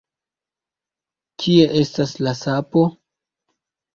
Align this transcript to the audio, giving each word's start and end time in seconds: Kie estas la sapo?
Kie 1.43 1.67
estas 1.81 2.13
la 2.27 2.33
sapo? 2.39 2.87